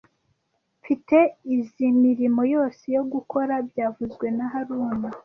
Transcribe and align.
Mfite 0.79 1.17
izoi 1.55 1.89
mirimo 2.03 2.41
yose 2.55 2.83
yo 2.95 3.03
gukora 3.13 3.53
byavuzwe 3.69 4.25
na 4.37 4.45
haruna 4.53 5.09